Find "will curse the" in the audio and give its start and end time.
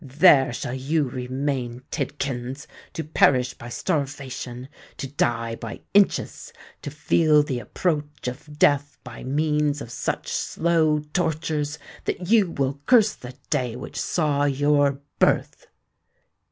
12.49-13.35